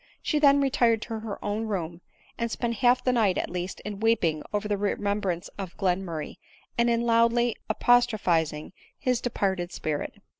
[0.23, 2.01] She then retired to her own room,
[2.35, 6.37] and spent half the night at least in weeping over the remem brance of Glenmurray,
[6.75, 10.15] and in loudly apostrophising his departed spirit.